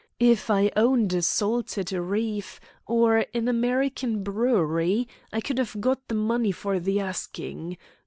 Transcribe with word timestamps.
If 0.19 0.49
I 0.49 0.71
owned 0.75 1.13
a 1.13 1.21
salted 1.21 1.91
reef 1.93 2.59
or 2.87 3.27
an 3.35 3.47
American 3.47 4.23
brewery 4.23 5.07
I 5.31 5.41
could 5.41 5.59
have 5.59 5.79
got 5.79 6.07
the 6.07 6.15
money 6.15 6.51
for 6.51 6.79
the 6.79 6.99
asking. 6.99 7.77